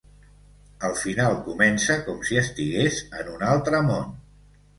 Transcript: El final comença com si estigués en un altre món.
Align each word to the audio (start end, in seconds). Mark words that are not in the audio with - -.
El 0.87 0.95
final 1.01 1.37
comença 1.47 1.97
com 2.07 2.23
si 2.31 2.41
estigués 2.41 2.99
en 3.21 3.31
un 3.37 3.45
altre 3.53 3.85
món. 3.93 4.11